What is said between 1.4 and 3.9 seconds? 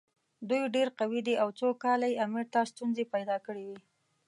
او څو کاله یې امیر ته ستونزې پیدا کړې وې.